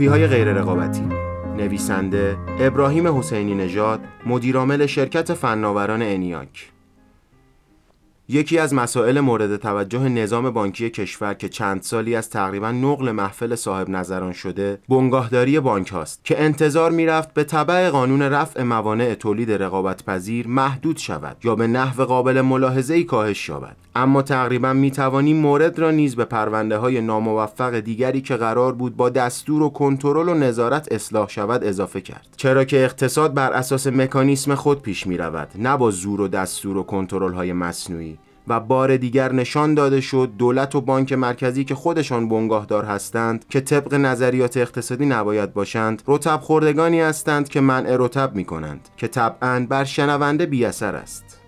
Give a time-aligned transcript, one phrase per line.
[0.00, 1.08] کپی های غیر رقابتی
[1.56, 6.70] نویسنده ابراهیم حسینی نژاد مدیرعامل شرکت فناوران انیاک.
[8.32, 13.54] یکی از مسائل مورد توجه نظام بانکی کشور که چند سالی از تقریبا نقل محفل
[13.54, 19.52] صاحب نظران شده بنگاهداری بانک هاست که انتظار می‌رفت به طبع قانون رفع موانع تولید
[19.52, 23.76] رقابت پذیر محدود شود یا به نحو قابل ملاحظه ای کاهش یابد.
[23.96, 28.96] اما تقریبا می توانیم مورد را نیز به پرونده های ناموفق دیگری که قرار بود
[28.96, 32.26] با دستور و کنترل و نظارت اصلاح شود اضافه کرد.
[32.36, 36.76] چرا که اقتصاد بر اساس مکانیسم خود پیش می رود نه با زور و دستور
[36.76, 38.18] و کنترل های مصنوعی.
[38.50, 43.60] و بار دیگر نشان داده شد دولت و بانک مرکزی که خودشان بنگاهدار هستند که
[43.60, 49.66] طبق نظریات اقتصادی نباید باشند رتب خوردگانی هستند که منع رتب می کنند که طبعا
[49.68, 51.40] بر شنونده بی اثر است.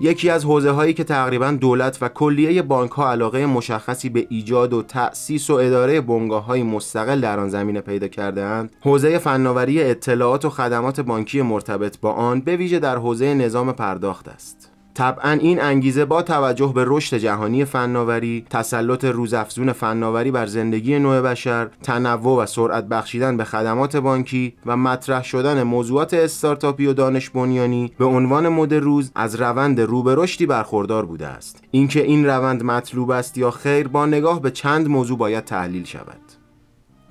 [0.00, 4.72] یکی از حوزه هایی که تقریبا دولت و کلیه بانک ها علاقه مشخصی به ایجاد
[4.72, 9.82] و تأسیس و اداره بنگاه های مستقل در آن زمینه پیدا کرده اند حوزه فناوری
[9.82, 14.75] اطلاعات و خدمات بانکی مرتبط با آن به ویژه در حوزه نظام پرداخت است.
[14.96, 21.20] طبعا این انگیزه با توجه به رشد جهانی فناوری، تسلط روزافزون فناوری بر زندگی نوع
[21.20, 27.30] بشر، تنوع و سرعت بخشیدن به خدمات بانکی و مطرح شدن موضوعات استارتاپی و دانش
[27.30, 31.62] بنیانی به عنوان مد روز از روند رو به رشدی برخوردار بوده است.
[31.70, 36.25] اینکه این روند مطلوب است یا خیر با نگاه به چند موضوع باید تحلیل شود.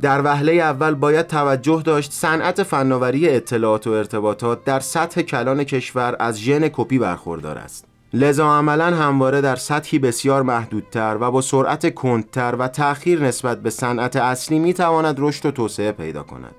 [0.02, 6.16] در وهله اول باید توجه داشت صنعت فناوری اطلاعات و ارتباطات در سطح کلان کشور
[6.20, 7.86] از ژن کپی برخوردار است.
[8.14, 13.70] لذا عملا همواره در سطحی بسیار محدودتر و با سرعت کندتر و تأخیر نسبت به
[13.70, 16.56] صنعت اصلی می‌تواند رشد و توسعه پیدا کند.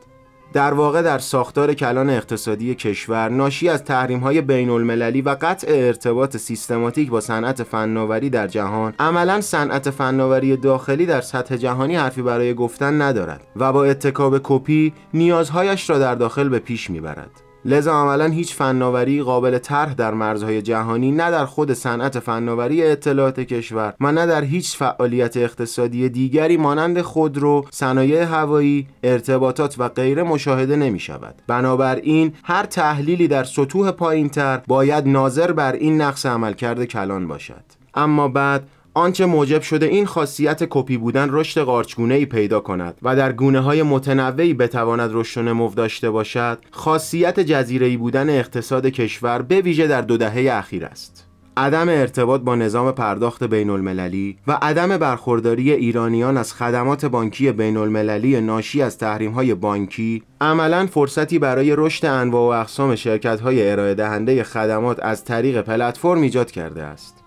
[0.52, 5.66] در واقع در ساختار کلان اقتصادی کشور ناشی از تحریم های بین المللی و قطع
[5.70, 12.22] ارتباط سیستماتیک با صنعت فناوری در جهان عملا صنعت فناوری داخلی در سطح جهانی حرفی
[12.22, 17.45] برای گفتن ندارد و با اتکاب کپی نیازهایش را در داخل به پیش می‌برد.
[17.66, 23.40] لذا عملا هیچ فناوری قابل طرح در مرزهای جهانی نه در خود صنعت فناوری اطلاعات
[23.40, 30.22] کشور و نه در هیچ فعالیت اقتصادی دیگری مانند خودرو، صنایع هوایی، ارتباطات و غیره
[30.22, 31.34] مشاهده نمی شود.
[31.46, 37.64] بنابراین هر تحلیلی در سطوح پایینتر باید ناظر بر این نقص عملکرد کلان باشد.
[37.94, 43.16] اما بعد آنچه موجب شده این خاصیت کپی بودن رشد قارچگونه ای پیدا کند و
[43.16, 49.42] در گونه های متنوعی بتواند رشد و نمو داشته باشد خاصیت جزیره بودن اقتصاد کشور
[49.42, 51.26] به ویژه در دو دهه اخیر است.
[51.56, 57.76] عدم ارتباط با نظام پرداخت بین المللی و عدم برخورداری ایرانیان از خدمات بانکی بین
[57.76, 63.70] المللی ناشی از تحریم های بانکی عملا فرصتی برای رشد انواع و اقسام شرکت های
[63.70, 67.25] ارائه دهنده خدمات از طریق پلتفرم ایجاد کرده است.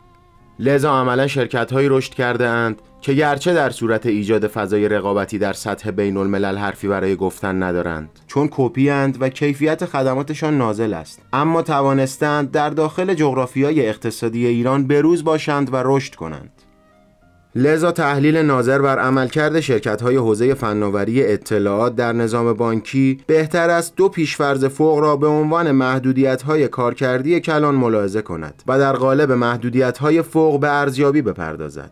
[0.59, 5.53] لذا عملا شرکت هایی رشد کرده اند که گرچه در صورت ایجاد فضای رقابتی در
[5.53, 8.09] سطح بین الملل حرفی برای گفتن ندارند.
[8.27, 11.21] چون کپی اند و کیفیت خدماتشان نازل است.
[11.33, 16.58] اما توانستند در داخل جغرافیای اقتصادی ایران بروز باشند و رشد کنند.
[17.55, 23.95] لذا تحلیل ناظر بر عملکرد شرکت های حوزه فناوری اطلاعات در نظام بانکی بهتر است
[23.95, 29.31] دو پیشفرض فوق را به عنوان محدودیت های کارکردی کلان ملاحظه کند و در قالب
[29.31, 31.91] محدودیت های فوق به ارزیابی بپردازد.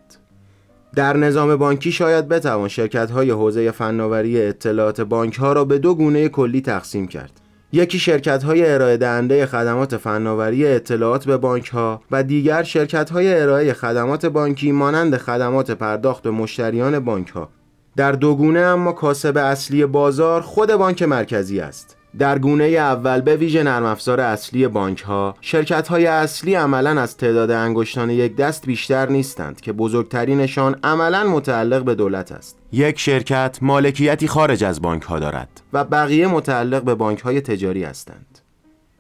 [0.95, 5.95] در نظام بانکی شاید بتوان شرکت های حوزه فناوری اطلاعات بانک ها را به دو
[5.95, 7.46] گونه کلی تقسیم کرد.
[7.71, 13.41] یکی شرکت های ارائه دهنده خدمات فناوری اطلاعات به بانک ها و دیگر شرکت های
[13.41, 17.49] ارائه خدمات بانکی مانند خدمات پرداخت به مشتریان بانک ها
[17.95, 21.96] در دو گونه اما کاسب اصلی بازار خود بانک مرکزی است.
[22.19, 27.17] در گونه اول به ویژه نرم افزار اصلی بانک ها شرکت های اصلی عملا از
[27.17, 32.57] تعداد انگشتان یک دست بیشتر نیستند که بزرگترینشان عملا متعلق به دولت است.
[32.71, 35.61] یک شرکت مالکیتی خارج از بانک ها دارد.
[35.73, 38.39] و بقیه متعلق به بانک های تجاری هستند.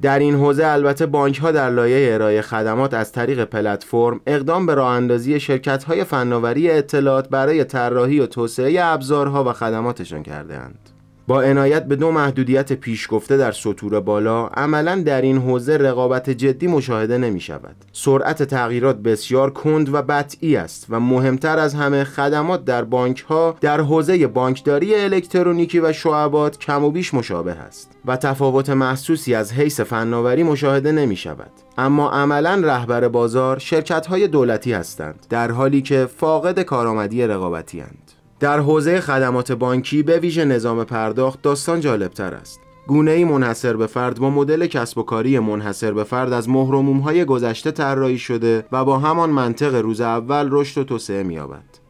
[0.01, 4.73] در این حوزه البته بانک ها در لایه ارائه خدمات از طریق پلتفرم اقدام به
[4.73, 10.96] راه اندازی شرکت های فناوری اطلاعات برای طراحی و توسعه ابزارها و خدماتشان کرده اند.
[11.27, 16.29] با عنایت به دو محدودیت پیش گفته در سطور بالا عملا در این حوزه رقابت
[16.29, 22.03] جدی مشاهده نمی شود سرعت تغییرات بسیار کند و بطعی است و مهمتر از همه
[22.03, 27.91] خدمات در بانک ها در حوزه بانکداری الکترونیکی و شعبات کم و بیش مشابه است
[28.05, 34.27] و تفاوت محسوسی از حیث فناوری مشاهده نمی شود اما عملا رهبر بازار شرکت های
[34.27, 40.45] دولتی هستند در حالی که فاقد کارآمدی رقابتی هستند در حوزه خدمات بانکی به ویژه
[40.45, 42.59] نظام پرداخت داستان جالبتر است.
[42.87, 46.99] گونه ای منحصر به فرد با مدل کسب و کاری منحصر به فرد از مهرموم
[46.99, 51.87] های گذشته طراحی شده و با همان منطق روز اول رشد و توسعه می‌یابد.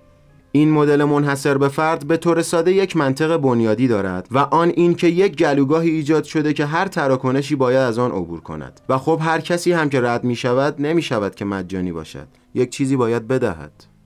[0.51, 5.07] این مدل منحصر به فرد به طور ساده یک منطق بنیادی دارد و آن اینکه
[5.07, 9.41] یک گلوگاهی ایجاد شده که هر تراکنشی باید از آن عبور کند و خب هر
[9.41, 13.96] کسی هم که رد می شود نمی شود که مجانی باشد یک چیزی باید بدهد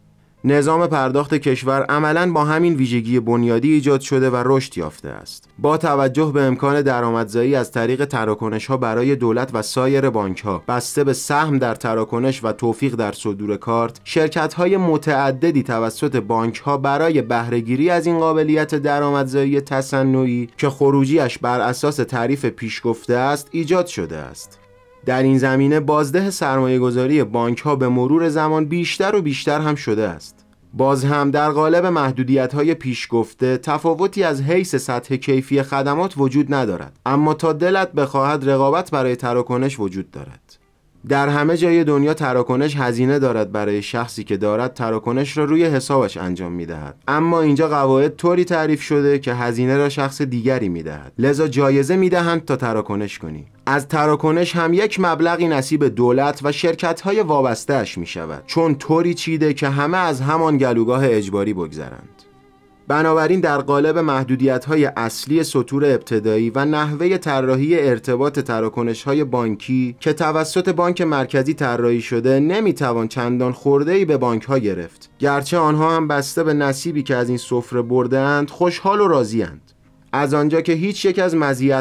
[0.43, 5.49] نظام پرداخت کشور عملا با همین ویژگی بنیادی ایجاد شده و رشد یافته است.
[5.59, 10.63] با توجه به امکان درآمدزایی از طریق تراکنش ها برای دولت و سایر بانک ها
[10.67, 16.57] بسته به سهم در تراکنش و توفیق در صدور کارت، شرکت های متعددی توسط بانک
[16.57, 23.47] ها برای بهرهگیری از این قابلیت درآمدزایی تصنعی که خروجیش بر اساس تعریف پیشگفته است
[23.51, 24.60] ایجاد شده است.
[25.05, 29.75] در این زمینه بازده سرمایه گذاری بانک ها به مرور زمان بیشتر و بیشتر هم
[29.75, 30.45] شده است.
[30.73, 36.53] باز هم در قالب محدودیت های پیش گفته تفاوتی از حیث سطح کیفی خدمات وجود
[36.53, 40.60] ندارد اما تا دلت بخواهد رقابت برای تراکنش وجود دارد
[41.09, 46.17] در همه جای دنیا تراکنش هزینه دارد برای شخصی که دارد تراکنش را روی حسابش
[46.17, 50.83] انجام می دهد اما اینجا قواعد طوری تعریف شده که هزینه را شخص دیگری می
[50.83, 53.45] دهد لذا جایزه می دهند تا تراکنش کنی.
[53.65, 59.13] از تراکنش هم یک مبلغی نصیب دولت و شرکت های وابستهش می شود چون طوری
[59.13, 62.20] چیده که همه از همان گلوگاه اجباری بگذرند.
[62.91, 69.95] بنابراین در قالب محدودیت های اصلی سطور ابتدایی و نحوه طراحی ارتباط تراکنش های بانکی
[69.99, 75.57] که توسط بانک مرکزی طراحی شده نمی‌توان چندان خورده ای به بانک ها گرفت گرچه
[75.57, 79.71] آنها هم بسته به نصیبی که از این سفره برده اند خوشحال و راضی اند.
[80.13, 81.35] از آنجا که هیچ یک از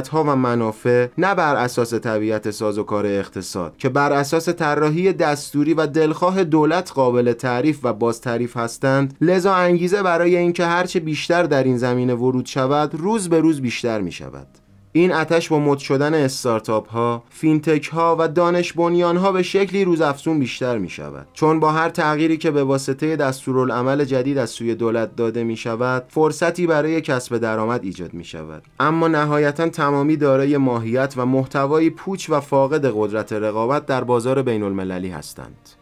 [0.09, 5.87] ها و منافع نه بر اساس طبیعت سازوکار اقتصاد که بر اساس طراحی دستوری و
[5.87, 11.65] دلخواه دولت قابل تعریف و باز تعریف هستند لذا انگیزه برای اینکه هرچه بیشتر در
[11.65, 14.47] این زمینه ورود شود روز به روز بیشتر می شود
[14.93, 19.85] این آتش با مد شدن استارتاپ ها، فینتک ها و دانش بنیان ها به شکلی
[19.85, 21.27] روزافزون بیشتر می شود.
[21.33, 26.05] چون با هر تغییری که به واسطه دستورالعمل جدید از سوی دولت داده می شود،
[26.09, 28.63] فرصتی برای کسب درآمد ایجاد می شود.
[28.81, 34.63] اما نهایتا تمامی دارای ماهیت و محتوای پوچ و فاقد قدرت رقابت در بازار بین
[34.63, 35.80] المللی هستند.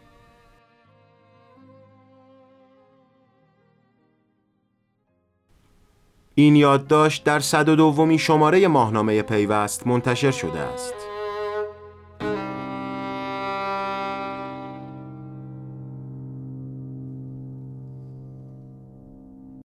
[6.35, 11.08] این یادداشت در صد و دومین شماره ماهنامه پیوست منتشر شده است.